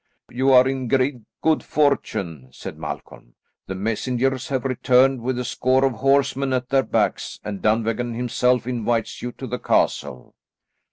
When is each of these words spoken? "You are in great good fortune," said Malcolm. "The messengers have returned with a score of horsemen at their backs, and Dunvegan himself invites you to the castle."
"You 0.31 0.51
are 0.51 0.67
in 0.67 0.87
great 0.87 1.17
good 1.43 1.61
fortune," 1.61 2.49
said 2.51 2.75
Malcolm. 2.75 3.35
"The 3.67 3.75
messengers 3.75 4.47
have 4.49 4.65
returned 4.65 5.21
with 5.21 5.37
a 5.37 5.45
score 5.45 5.85
of 5.85 5.93
horsemen 5.93 6.53
at 6.53 6.69
their 6.69 6.81
backs, 6.81 7.39
and 7.43 7.61
Dunvegan 7.61 8.15
himself 8.15 8.65
invites 8.65 9.21
you 9.21 9.31
to 9.33 9.45
the 9.45 9.59
castle." 9.59 10.33